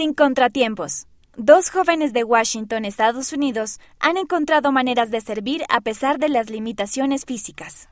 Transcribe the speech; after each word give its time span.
Sin 0.00 0.14
contratiempos. 0.14 1.06
Dos 1.36 1.68
jóvenes 1.68 2.14
de 2.14 2.24
Washington, 2.24 2.86
Estados 2.86 3.34
Unidos, 3.34 3.80
han 3.98 4.16
encontrado 4.16 4.72
maneras 4.72 5.10
de 5.10 5.20
servir 5.20 5.62
a 5.68 5.82
pesar 5.82 6.18
de 6.18 6.30
las 6.30 6.48
limitaciones 6.48 7.26
físicas. 7.26 7.90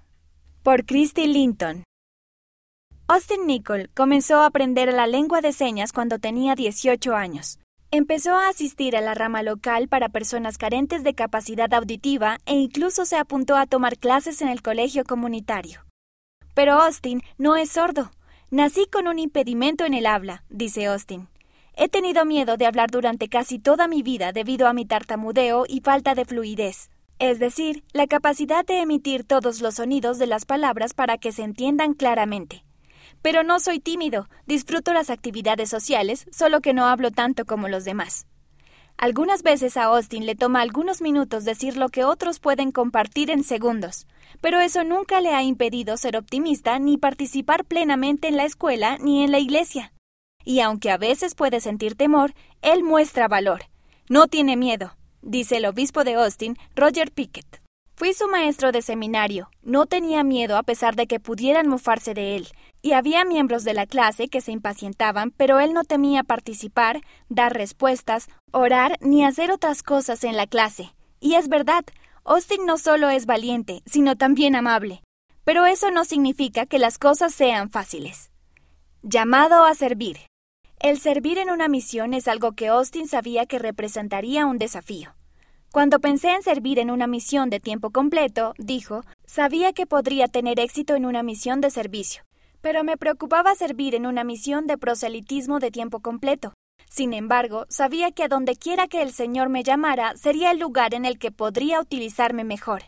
Por 0.62 0.86
Christy 0.86 1.26
Linton. 1.26 1.84
Austin 3.08 3.46
Nicol 3.46 3.90
comenzó 3.94 4.36
a 4.36 4.46
aprender 4.46 4.90
la 4.94 5.06
lengua 5.06 5.42
de 5.42 5.52
señas 5.52 5.92
cuando 5.92 6.18
tenía 6.18 6.54
18 6.54 7.14
años. 7.14 7.58
Empezó 7.90 8.36
a 8.36 8.48
asistir 8.48 8.96
a 8.96 9.02
la 9.02 9.12
rama 9.12 9.42
local 9.42 9.88
para 9.88 10.08
personas 10.08 10.56
carentes 10.56 11.04
de 11.04 11.12
capacidad 11.12 11.74
auditiva 11.74 12.38
e 12.46 12.54
incluso 12.54 13.04
se 13.04 13.18
apuntó 13.18 13.54
a 13.54 13.66
tomar 13.66 13.98
clases 13.98 14.40
en 14.40 14.48
el 14.48 14.62
colegio 14.62 15.04
comunitario. 15.04 15.84
Pero 16.54 16.80
Austin 16.80 17.20
no 17.36 17.56
es 17.56 17.68
sordo. 17.68 18.10
Nací 18.50 18.86
con 18.86 19.08
un 19.08 19.18
impedimento 19.18 19.84
en 19.84 19.92
el 19.92 20.06
habla, 20.06 20.42
dice 20.48 20.86
Austin. 20.86 21.28
He 21.80 21.88
tenido 21.88 22.24
miedo 22.24 22.56
de 22.56 22.66
hablar 22.66 22.90
durante 22.90 23.28
casi 23.28 23.60
toda 23.60 23.86
mi 23.86 24.02
vida 24.02 24.32
debido 24.32 24.66
a 24.66 24.72
mi 24.72 24.84
tartamudeo 24.84 25.64
y 25.68 25.80
falta 25.80 26.16
de 26.16 26.24
fluidez, 26.24 26.90
es 27.20 27.38
decir, 27.38 27.84
la 27.92 28.08
capacidad 28.08 28.66
de 28.66 28.80
emitir 28.80 29.22
todos 29.22 29.60
los 29.60 29.76
sonidos 29.76 30.18
de 30.18 30.26
las 30.26 30.44
palabras 30.44 30.92
para 30.92 31.18
que 31.18 31.30
se 31.30 31.44
entiendan 31.44 31.94
claramente. 31.94 32.64
Pero 33.22 33.44
no 33.44 33.60
soy 33.60 33.78
tímido, 33.78 34.28
disfruto 34.44 34.92
las 34.92 35.08
actividades 35.08 35.70
sociales, 35.70 36.26
solo 36.32 36.60
que 36.62 36.74
no 36.74 36.84
hablo 36.84 37.12
tanto 37.12 37.44
como 37.44 37.68
los 37.68 37.84
demás. 37.84 38.26
Algunas 38.96 39.44
veces 39.44 39.76
a 39.76 39.84
Austin 39.84 40.26
le 40.26 40.34
toma 40.34 40.62
algunos 40.62 41.00
minutos 41.00 41.44
decir 41.44 41.76
lo 41.76 41.90
que 41.90 42.02
otros 42.02 42.40
pueden 42.40 42.72
compartir 42.72 43.30
en 43.30 43.44
segundos, 43.44 44.08
pero 44.40 44.58
eso 44.58 44.82
nunca 44.82 45.20
le 45.20 45.32
ha 45.32 45.44
impedido 45.44 45.96
ser 45.96 46.16
optimista 46.16 46.80
ni 46.80 46.98
participar 46.98 47.64
plenamente 47.64 48.26
en 48.26 48.36
la 48.36 48.46
escuela 48.46 48.98
ni 48.98 49.22
en 49.22 49.30
la 49.30 49.38
iglesia. 49.38 49.92
Y 50.48 50.60
aunque 50.60 50.90
a 50.90 50.96
veces 50.96 51.34
puede 51.34 51.60
sentir 51.60 51.94
temor, 51.94 52.32
él 52.62 52.82
muestra 52.82 53.28
valor. 53.28 53.64
No 54.08 54.28
tiene 54.28 54.56
miedo, 54.56 54.96
dice 55.20 55.58
el 55.58 55.66
obispo 55.66 56.04
de 56.04 56.14
Austin, 56.14 56.56
Roger 56.74 57.12
Pickett. 57.12 57.60
Fui 57.96 58.14
su 58.14 58.28
maestro 58.28 58.72
de 58.72 58.80
seminario. 58.80 59.50
No 59.60 59.84
tenía 59.84 60.24
miedo 60.24 60.56
a 60.56 60.62
pesar 60.62 60.96
de 60.96 61.06
que 61.06 61.20
pudieran 61.20 61.68
mofarse 61.68 62.14
de 62.14 62.34
él. 62.34 62.48
Y 62.80 62.92
había 62.92 63.26
miembros 63.26 63.62
de 63.64 63.74
la 63.74 63.84
clase 63.84 64.28
que 64.28 64.40
se 64.40 64.50
impacientaban, 64.50 65.32
pero 65.32 65.60
él 65.60 65.74
no 65.74 65.84
temía 65.84 66.24
participar, 66.24 67.02
dar 67.28 67.52
respuestas, 67.52 68.28
orar 68.50 68.96
ni 69.02 69.26
hacer 69.26 69.52
otras 69.52 69.82
cosas 69.82 70.24
en 70.24 70.34
la 70.34 70.46
clase. 70.46 70.94
Y 71.20 71.34
es 71.34 71.50
verdad, 71.50 71.84
Austin 72.24 72.64
no 72.64 72.78
solo 72.78 73.10
es 73.10 73.26
valiente, 73.26 73.82
sino 73.84 74.16
también 74.16 74.56
amable. 74.56 75.02
Pero 75.44 75.66
eso 75.66 75.90
no 75.90 76.06
significa 76.06 76.64
que 76.64 76.78
las 76.78 76.96
cosas 76.96 77.34
sean 77.34 77.68
fáciles. 77.68 78.30
Llamado 79.02 79.66
a 79.66 79.74
servir. 79.74 80.27
El 80.80 81.00
servir 81.00 81.38
en 81.38 81.50
una 81.50 81.66
misión 81.66 82.14
es 82.14 82.28
algo 82.28 82.52
que 82.52 82.68
Austin 82.68 83.08
sabía 83.08 83.46
que 83.46 83.58
representaría 83.58 84.46
un 84.46 84.58
desafío. 84.58 85.12
Cuando 85.72 85.98
pensé 85.98 86.30
en 86.30 86.42
servir 86.42 86.78
en 86.78 86.92
una 86.92 87.08
misión 87.08 87.50
de 87.50 87.58
tiempo 87.58 87.90
completo, 87.90 88.54
dijo, 88.58 89.02
sabía 89.26 89.72
que 89.72 89.86
podría 89.86 90.28
tener 90.28 90.60
éxito 90.60 90.94
en 90.94 91.04
una 91.04 91.24
misión 91.24 91.60
de 91.60 91.70
servicio, 91.70 92.22
pero 92.60 92.84
me 92.84 92.96
preocupaba 92.96 93.56
servir 93.56 93.96
en 93.96 94.06
una 94.06 94.22
misión 94.22 94.68
de 94.68 94.78
proselitismo 94.78 95.58
de 95.58 95.72
tiempo 95.72 95.98
completo. 95.98 96.54
Sin 96.88 97.12
embargo, 97.12 97.66
sabía 97.68 98.12
que 98.12 98.22
a 98.22 98.28
donde 98.28 98.54
quiera 98.54 98.86
que 98.86 99.02
el 99.02 99.12
Señor 99.12 99.48
me 99.48 99.64
llamara 99.64 100.16
sería 100.16 100.52
el 100.52 100.60
lugar 100.60 100.94
en 100.94 101.04
el 101.04 101.18
que 101.18 101.32
podría 101.32 101.80
utilizarme 101.80 102.44
mejor. 102.44 102.84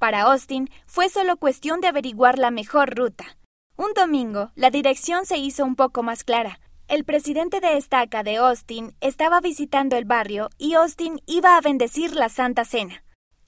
Para 0.00 0.22
Austin 0.22 0.68
fue 0.86 1.08
solo 1.08 1.36
cuestión 1.36 1.80
de 1.80 1.86
averiguar 1.86 2.40
la 2.40 2.50
mejor 2.50 2.96
ruta. 2.96 3.38
Un 3.76 3.94
domingo, 3.94 4.50
la 4.56 4.70
dirección 4.70 5.24
se 5.24 5.38
hizo 5.38 5.64
un 5.64 5.76
poco 5.76 6.02
más 6.02 6.24
clara, 6.24 6.58
el 6.92 7.04
presidente 7.04 7.60
de 7.60 7.78
estaca 7.78 8.22
de 8.22 8.36
Austin 8.36 8.94
estaba 9.00 9.40
visitando 9.40 9.96
el 9.96 10.04
barrio 10.04 10.50
y 10.58 10.74
Austin 10.74 11.22
iba 11.24 11.56
a 11.56 11.60
bendecir 11.62 12.14
la 12.14 12.28
Santa 12.28 12.66
Cena. 12.66 13.02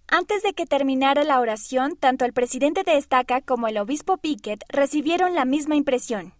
Antes 0.08 0.42
de 0.42 0.54
que 0.54 0.64
terminara 0.64 1.24
la 1.24 1.38
oración, 1.40 1.94
tanto 1.96 2.24
el 2.24 2.32
presidente 2.32 2.84
de 2.84 2.96
estaca 2.96 3.42
como 3.42 3.68
el 3.68 3.76
obispo 3.76 4.16
Pickett 4.16 4.64
recibieron 4.70 5.34
la 5.34 5.44
misma 5.44 5.76
impresión. 5.76 6.32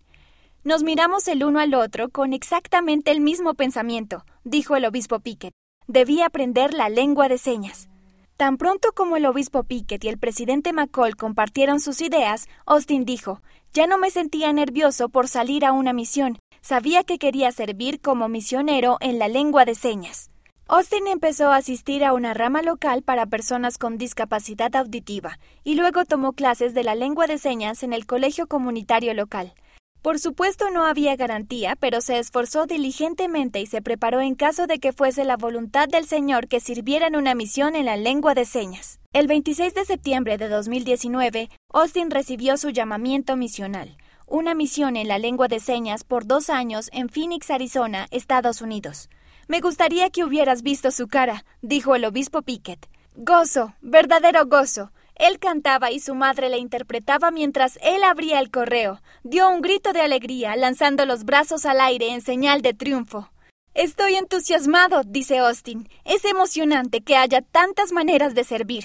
Nos 0.62 0.82
miramos 0.82 1.28
el 1.28 1.44
uno 1.44 1.60
al 1.60 1.74
otro 1.74 2.08
con 2.08 2.32
exactamente 2.32 3.10
el 3.10 3.20
mismo 3.20 3.52
pensamiento, 3.52 4.24
dijo 4.44 4.74
el 4.74 4.86
obispo 4.86 5.20
Pickett. 5.20 5.52
Debía 5.86 6.24
aprender 6.24 6.72
la 6.72 6.88
lengua 6.88 7.28
de 7.28 7.36
señas. 7.36 7.90
Tan 8.38 8.56
pronto 8.56 8.92
como 8.94 9.18
el 9.18 9.26
obispo 9.26 9.64
Pickett 9.64 10.02
y 10.04 10.08
el 10.08 10.16
presidente 10.16 10.72
McCall 10.72 11.16
compartieron 11.16 11.80
sus 11.80 12.00
ideas, 12.00 12.48
Austin 12.64 13.04
dijo, 13.04 13.42
ya 13.74 13.86
no 13.86 13.98
me 13.98 14.10
sentía 14.10 14.52
nervioso 14.52 15.08
por 15.08 15.28
salir 15.28 15.64
a 15.64 15.72
una 15.72 15.92
misión, 15.92 16.38
sabía 16.64 17.04
que 17.04 17.18
quería 17.18 17.52
servir 17.52 18.00
como 18.00 18.26
misionero 18.28 18.96
en 19.00 19.18
la 19.18 19.28
lengua 19.28 19.66
de 19.66 19.74
señas. 19.74 20.30
Austin 20.66 21.06
empezó 21.08 21.52
a 21.52 21.56
asistir 21.56 22.02
a 22.02 22.14
una 22.14 22.32
rama 22.32 22.62
local 22.62 23.02
para 23.02 23.26
personas 23.26 23.76
con 23.76 23.98
discapacidad 23.98 24.74
auditiva 24.74 25.38
y 25.62 25.74
luego 25.74 26.06
tomó 26.06 26.32
clases 26.32 26.72
de 26.72 26.82
la 26.82 26.94
lengua 26.94 27.26
de 27.26 27.36
señas 27.36 27.82
en 27.82 27.92
el 27.92 28.06
colegio 28.06 28.46
comunitario 28.46 29.12
local. 29.12 29.52
Por 30.00 30.18
supuesto 30.18 30.70
no 30.70 30.86
había 30.86 31.16
garantía, 31.16 31.76
pero 31.76 32.00
se 32.00 32.18
esforzó 32.18 32.64
diligentemente 32.64 33.60
y 33.60 33.66
se 33.66 33.82
preparó 33.82 34.22
en 34.22 34.34
caso 34.34 34.66
de 34.66 34.78
que 34.78 34.94
fuese 34.94 35.26
la 35.26 35.36
voluntad 35.36 35.86
del 35.86 36.06
Señor 36.06 36.48
que 36.48 36.60
sirviera 36.60 37.08
en 37.08 37.16
una 37.16 37.34
misión 37.34 37.76
en 37.76 37.84
la 37.84 37.98
lengua 37.98 38.32
de 38.32 38.46
señas. 38.46 39.00
El 39.12 39.26
26 39.26 39.74
de 39.74 39.84
septiembre 39.84 40.38
de 40.38 40.48
2019, 40.48 41.50
Austin 41.74 42.10
recibió 42.10 42.56
su 42.56 42.70
llamamiento 42.70 43.36
misional 43.36 43.98
una 44.26 44.54
misión 44.54 44.96
en 44.96 45.08
la 45.08 45.18
lengua 45.18 45.48
de 45.48 45.60
señas 45.60 46.04
por 46.04 46.26
dos 46.26 46.50
años 46.50 46.90
en 46.92 47.08
Phoenix, 47.08 47.50
Arizona, 47.50 48.06
Estados 48.10 48.60
Unidos. 48.60 49.08
Me 49.48 49.60
gustaría 49.60 50.10
que 50.10 50.24
hubieras 50.24 50.62
visto 50.62 50.90
su 50.90 51.08
cara, 51.08 51.44
dijo 51.60 51.94
el 51.94 52.04
obispo 52.04 52.42
Pickett. 52.42 52.88
Gozo, 53.14 53.74
verdadero 53.80 54.46
gozo. 54.46 54.90
Él 55.14 55.38
cantaba 55.38 55.90
y 55.90 56.00
su 56.00 56.14
madre 56.14 56.48
le 56.48 56.58
interpretaba 56.58 57.30
mientras 57.30 57.78
él 57.82 58.02
abría 58.02 58.40
el 58.40 58.50
correo. 58.50 59.00
Dio 59.22 59.48
un 59.48 59.60
grito 59.60 59.92
de 59.92 60.00
alegría, 60.00 60.56
lanzando 60.56 61.06
los 61.06 61.24
brazos 61.24 61.66
al 61.66 61.80
aire 61.80 62.08
en 62.10 62.20
señal 62.20 62.62
de 62.62 62.74
triunfo. 62.74 63.30
Estoy 63.74 64.14
entusiasmado, 64.14 65.02
dice 65.04 65.38
Austin. 65.38 65.88
Es 66.04 66.24
emocionante 66.24 67.02
que 67.02 67.16
haya 67.16 67.42
tantas 67.42 67.92
maneras 67.92 68.34
de 68.34 68.44
servir. 68.44 68.84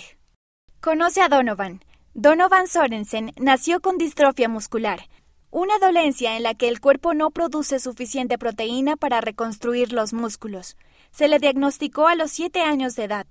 Conoce 0.81 1.21
a 1.21 1.29
Donovan. 1.29 1.81
Donovan 2.13 2.67
Sorensen 2.67 3.31
nació 3.39 3.81
con 3.81 3.97
distrofia 3.97 4.49
muscular. 4.49 5.01
Una 5.51 5.79
dolencia 5.79 6.37
en 6.37 6.43
la 6.43 6.53
que 6.53 6.67
el 6.67 6.79
cuerpo 6.79 7.15
no 7.15 7.31
produce 7.31 7.79
suficiente 7.79 8.37
proteína 8.37 8.97
para 8.97 9.19
reconstruir 9.19 9.93
los 9.93 10.13
músculos. 10.13 10.77
Se 11.09 11.27
le 11.27 11.39
diagnosticó 11.39 12.07
a 12.07 12.13
los 12.13 12.29
siete 12.29 12.61
años 12.61 12.95
de 12.95 13.05
edad. 13.05 13.25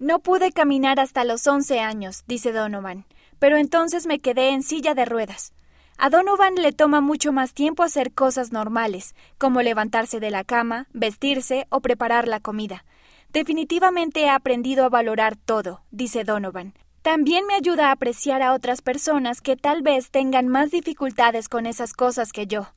No 0.00 0.18
pude 0.18 0.50
caminar 0.50 0.98
hasta 0.98 1.22
los 1.22 1.46
once 1.46 1.78
años, 1.78 2.24
dice 2.26 2.50
Donovan, 2.50 3.06
pero 3.38 3.56
entonces 3.56 4.06
me 4.06 4.18
quedé 4.18 4.48
en 4.48 4.64
silla 4.64 4.94
de 4.94 5.04
ruedas. 5.04 5.52
A 5.96 6.10
Donovan 6.10 6.56
le 6.56 6.72
toma 6.72 7.00
mucho 7.00 7.30
más 7.30 7.54
tiempo 7.54 7.84
hacer 7.84 8.12
cosas 8.14 8.50
normales, 8.50 9.14
como 9.38 9.62
levantarse 9.62 10.18
de 10.18 10.32
la 10.32 10.42
cama, 10.42 10.88
vestirse 10.92 11.68
o 11.68 11.80
preparar 11.80 12.26
la 12.26 12.40
comida. 12.40 12.84
Definitivamente 13.32 14.22
he 14.22 14.28
aprendido 14.28 14.86
a 14.86 14.88
valorar 14.88 15.36
todo, 15.36 15.82
dice 15.92 16.24
Donovan. 16.24 16.74
También 17.02 17.46
me 17.46 17.54
ayuda 17.54 17.88
a 17.88 17.92
apreciar 17.92 18.42
a 18.42 18.52
otras 18.52 18.82
personas 18.82 19.40
que 19.40 19.56
tal 19.56 19.80
vez 19.80 20.10
tengan 20.10 20.48
más 20.48 20.70
dificultades 20.70 21.48
con 21.48 21.64
esas 21.64 21.94
cosas 21.94 22.30
que 22.30 22.46
yo. 22.46 22.68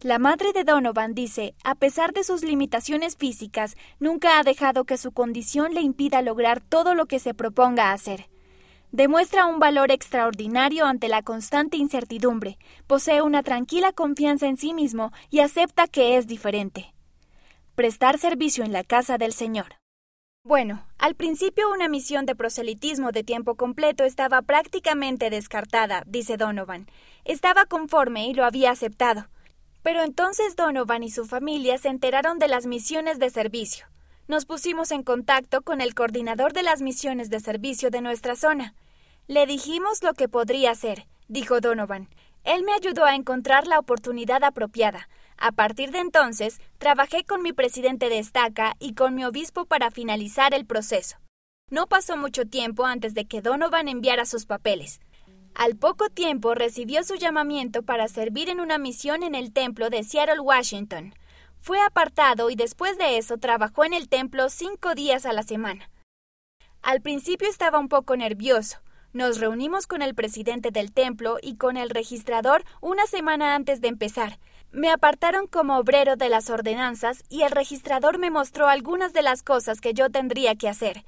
La 0.00 0.20
madre 0.20 0.52
de 0.52 0.62
Donovan 0.62 1.14
dice, 1.14 1.54
a 1.64 1.74
pesar 1.74 2.12
de 2.12 2.22
sus 2.22 2.44
limitaciones 2.44 3.16
físicas, 3.16 3.76
nunca 3.98 4.38
ha 4.38 4.44
dejado 4.44 4.84
que 4.84 4.96
su 4.96 5.10
condición 5.10 5.74
le 5.74 5.80
impida 5.80 6.22
lograr 6.22 6.60
todo 6.60 6.94
lo 6.94 7.06
que 7.06 7.18
se 7.18 7.34
proponga 7.34 7.90
hacer. 7.90 8.28
Demuestra 8.92 9.46
un 9.46 9.58
valor 9.58 9.90
extraordinario 9.90 10.86
ante 10.86 11.08
la 11.08 11.22
constante 11.22 11.76
incertidumbre, 11.76 12.58
posee 12.86 13.22
una 13.22 13.42
tranquila 13.42 13.92
confianza 13.92 14.46
en 14.46 14.56
sí 14.56 14.72
mismo 14.72 15.12
y 15.30 15.40
acepta 15.40 15.88
que 15.88 16.16
es 16.16 16.28
diferente. 16.28 16.94
Prestar 17.74 18.18
servicio 18.18 18.62
en 18.62 18.72
la 18.72 18.84
casa 18.84 19.18
del 19.18 19.32
Señor. 19.32 19.83
Bueno, 20.46 20.84
al 20.98 21.14
principio 21.14 21.72
una 21.72 21.88
misión 21.88 22.26
de 22.26 22.34
proselitismo 22.34 23.12
de 23.12 23.24
tiempo 23.24 23.54
completo 23.54 24.04
estaba 24.04 24.42
prácticamente 24.42 25.30
descartada, 25.30 26.02
dice 26.06 26.36
Donovan. 26.36 26.86
Estaba 27.24 27.64
conforme 27.64 28.28
y 28.28 28.34
lo 28.34 28.44
había 28.44 28.70
aceptado. 28.70 29.26
Pero 29.82 30.02
entonces 30.02 30.54
Donovan 30.54 31.02
y 31.02 31.10
su 31.10 31.24
familia 31.24 31.78
se 31.78 31.88
enteraron 31.88 32.38
de 32.38 32.48
las 32.48 32.66
misiones 32.66 33.18
de 33.18 33.30
servicio. 33.30 33.86
Nos 34.28 34.44
pusimos 34.44 34.90
en 34.90 35.02
contacto 35.02 35.62
con 35.62 35.80
el 35.80 35.94
coordinador 35.94 36.52
de 36.52 36.62
las 36.62 36.82
misiones 36.82 37.30
de 37.30 37.40
servicio 37.40 37.88
de 37.88 38.02
nuestra 38.02 38.36
zona. 38.36 38.74
Le 39.26 39.46
dijimos 39.46 40.02
lo 40.02 40.12
que 40.12 40.28
podría 40.28 40.72
hacer, 40.72 41.06
dijo 41.26 41.62
Donovan. 41.62 42.10
Él 42.44 42.64
me 42.64 42.74
ayudó 42.74 43.06
a 43.06 43.14
encontrar 43.14 43.66
la 43.66 43.78
oportunidad 43.78 44.44
apropiada. 44.44 45.08
A 45.36 45.52
partir 45.52 45.90
de 45.90 45.98
entonces, 45.98 46.60
trabajé 46.78 47.24
con 47.24 47.42
mi 47.42 47.52
presidente 47.52 48.08
de 48.08 48.18
estaca 48.18 48.76
y 48.78 48.94
con 48.94 49.14
mi 49.14 49.24
obispo 49.24 49.66
para 49.66 49.90
finalizar 49.90 50.54
el 50.54 50.66
proceso. 50.66 51.16
No 51.70 51.86
pasó 51.86 52.16
mucho 52.16 52.46
tiempo 52.46 52.84
antes 52.84 53.14
de 53.14 53.26
que 53.26 53.42
Donovan 53.42 53.88
enviara 53.88 54.26
sus 54.26 54.46
papeles. 54.46 55.00
Al 55.54 55.76
poco 55.76 56.08
tiempo 56.08 56.54
recibió 56.54 57.04
su 57.04 57.14
llamamiento 57.14 57.82
para 57.82 58.08
servir 58.08 58.48
en 58.48 58.60
una 58.60 58.76
misión 58.76 59.22
en 59.22 59.34
el 59.34 59.52
templo 59.52 59.88
de 59.88 60.02
Seattle, 60.02 60.40
Washington. 60.40 61.14
Fue 61.60 61.80
apartado 61.80 62.50
y 62.50 62.56
después 62.56 62.98
de 62.98 63.18
eso 63.18 63.38
trabajó 63.38 63.84
en 63.84 63.94
el 63.94 64.08
templo 64.08 64.50
cinco 64.50 64.94
días 64.94 65.26
a 65.26 65.32
la 65.32 65.42
semana. 65.42 65.90
Al 66.82 67.00
principio 67.00 67.48
estaba 67.48 67.78
un 67.78 67.88
poco 67.88 68.16
nervioso. 68.16 68.78
Nos 69.12 69.38
reunimos 69.38 69.86
con 69.86 70.02
el 70.02 70.14
presidente 70.14 70.72
del 70.72 70.92
templo 70.92 71.38
y 71.40 71.56
con 71.56 71.76
el 71.76 71.88
registrador 71.88 72.64
una 72.80 73.06
semana 73.06 73.54
antes 73.54 73.80
de 73.80 73.88
empezar. 73.88 74.38
Me 74.74 74.90
apartaron 74.90 75.46
como 75.46 75.78
obrero 75.78 76.16
de 76.16 76.28
las 76.28 76.50
ordenanzas 76.50 77.22
y 77.28 77.42
el 77.42 77.52
registrador 77.52 78.18
me 78.18 78.32
mostró 78.32 78.66
algunas 78.66 79.12
de 79.12 79.22
las 79.22 79.44
cosas 79.44 79.80
que 79.80 79.94
yo 79.94 80.10
tendría 80.10 80.56
que 80.56 80.68
hacer. 80.68 81.04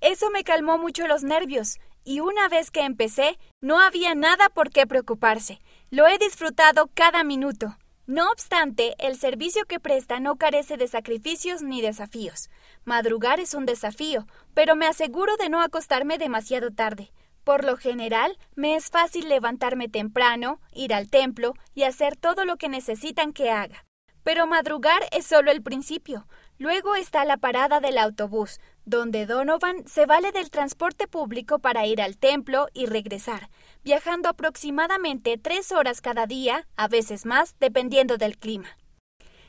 Eso 0.00 0.30
me 0.30 0.44
calmó 0.44 0.78
mucho 0.78 1.08
los 1.08 1.24
nervios, 1.24 1.80
y 2.04 2.20
una 2.20 2.48
vez 2.48 2.70
que 2.70 2.82
empecé, 2.82 3.36
no 3.60 3.80
había 3.80 4.14
nada 4.14 4.48
por 4.50 4.70
qué 4.70 4.86
preocuparse. 4.86 5.58
Lo 5.90 6.06
he 6.06 6.16
disfrutado 6.18 6.90
cada 6.94 7.24
minuto. 7.24 7.76
No 8.06 8.30
obstante, 8.30 8.94
el 8.98 9.16
servicio 9.16 9.64
que 9.64 9.80
presta 9.80 10.20
no 10.20 10.36
carece 10.36 10.76
de 10.76 10.86
sacrificios 10.86 11.60
ni 11.60 11.80
desafíos. 11.80 12.50
Madrugar 12.84 13.40
es 13.40 13.52
un 13.52 13.66
desafío, 13.66 14.28
pero 14.54 14.76
me 14.76 14.86
aseguro 14.86 15.36
de 15.38 15.48
no 15.48 15.60
acostarme 15.60 16.18
demasiado 16.18 16.70
tarde. 16.70 17.10
Por 17.48 17.64
lo 17.64 17.78
general, 17.78 18.36
me 18.56 18.76
es 18.76 18.90
fácil 18.90 19.26
levantarme 19.26 19.88
temprano, 19.88 20.60
ir 20.70 20.92
al 20.92 21.08
templo 21.08 21.54
y 21.74 21.84
hacer 21.84 22.14
todo 22.14 22.44
lo 22.44 22.58
que 22.58 22.68
necesitan 22.68 23.32
que 23.32 23.48
haga. 23.48 23.86
Pero 24.22 24.46
madrugar 24.46 25.00
es 25.12 25.24
solo 25.24 25.50
el 25.50 25.62
principio. 25.62 26.26
Luego 26.58 26.94
está 26.94 27.24
la 27.24 27.38
parada 27.38 27.80
del 27.80 27.96
autobús, 27.96 28.60
donde 28.84 29.24
Donovan 29.24 29.88
se 29.88 30.04
vale 30.04 30.30
del 30.30 30.50
transporte 30.50 31.08
público 31.08 31.58
para 31.58 31.86
ir 31.86 32.02
al 32.02 32.18
templo 32.18 32.68
y 32.74 32.84
regresar, 32.84 33.48
viajando 33.82 34.28
aproximadamente 34.28 35.38
tres 35.38 35.72
horas 35.72 36.02
cada 36.02 36.26
día, 36.26 36.68
a 36.76 36.86
veces 36.86 37.24
más, 37.24 37.56
dependiendo 37.58 38.18
del 38.18 38.36
clima. 38.36 38.76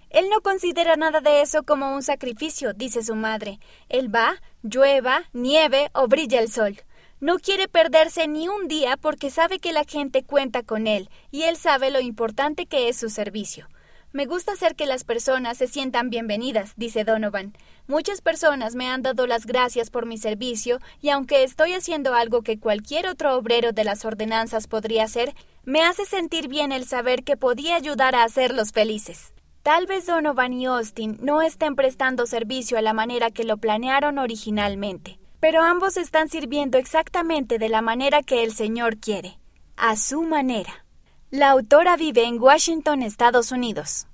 Él 0.10 0.30
no 0.30 0.40
considera 0.40 0.96
nada 0.96 1.20
de 1.20 1.42
eso 1.42 1.64
como 1.64 1.94
un 1.94 2.02
sacrificio, 2.02 2.72
dice 2.72 3.04
su 3.04 3.16
madre. 3.16 3.60
Él 3.90 4.08
va, 4.16 4.42
llueva, 4.64 5.24
nieve 5.34 5.90
o 5.94 6.08
brilla 6.08 6.40
el 6.40 6.50
sol. 6.50 6.80
No 7.22 7.38
quiere 7.38 7.68
perderse 7.68 8.30
ni 8.30 8.48
un 8.48 8.70
día 8.70 8.96
porque 8.96 9.30
sabe 9.30 9.60
que 9.60 9.74
la 9.74 9.84
gente 9.84 10.24
cuenta 10.24 10.64
con 10.64 10.88
él 10.88 11.10
y 11.32 11.42
él 11.44 11.58
sabe 11.58 11.92
lo 11.92 12.00
importante 12.00 12.66
que 12.66 12.88
es 12.88 12.96
su 12.96 13.10
servicio. 13.10 13.68
Me 14.14 14.26
gusta 14.26 14.54
hacer 14.54 14.76
que 14.76 14.86
las 14.86 15.04
personas 15.04 15.58
se 15.58 15.68
sientan 15.68 16.10
bienvenidas, 16.10 16.74
dice 16.78 17.04
Donovan. 17.04 17.58
Muchas 17.88 18.22
personas 18.22 18.74
me 18.76 18.88
han 18.88 19.02
dado 19.02 19.28
las 19.28 19.46
gracias 19.46 19.90
por 19.90 20.06
mi 20.06 20.18
servicio 20.18 20.80
y 21.02 21.10
aunque 21.10 21.44
estoy 21.44 21.74
haciendo 21.74 22.16
algo 22.16 22.42
que 22.42 22.58
cualquier 22.58 23.06
otro 23.06 23.36
obrero 23.36 23.74
de 23.74 23.84
las 23.84 24.06
ordenanzas 24.06 24.68
podría 24.68 25.04
hacer, 25.04 25.36
me 25.66 25.84
hace 25.84 26.06
sentir 26.06 26.48
bien 26.48 26.72
el 26.72 26.86
saber 26.86 27.26
que 27.26 27.36
podía 27.36 27.76
ayudar 27.76 28.16
a 28.16 28.24
hacerlos 28.24 28.72
felices. 28.72 29.34
Tal 29.62 29.88
vez 29.88 30.06
Donovan 30.06 30.54
y 30.54 30.68
Austin 30.68 31.18
no 31.22 31.42
estén 31.42 31.76
prestando 31.76 32.26
servicio 32.26 32.78
a 32.78 32.82
la 32.82 32.94
manera 32.94 33.30
que 33.30 33.44
lo 33.44 33.58
planearon 33.58 34.18
originalmente, 34.18 35.19
pero 35.40 35.62
ambos 35.62 35.98
están 35.98 36.30
sirviendo 36.30 36.78
exactamente 36.78 37.58
de 37.58 37.70
la 37.70 37.82
manera 37.82 38.22
que 38.24 38.44
el 38.44 38.54
Señor 38.54 38.98
quiere, 38.98 39.40
a 39.78 39.96
su 39.96 40.24
manera. 40.24 40.86
La 41.32 41.52
autora 41.52 41.96
vive 41.96 42.26
en 42.26 42.42
Washington, 42.42 43.04
Estados 43.04 43.52
Unidos. 43.52 44.10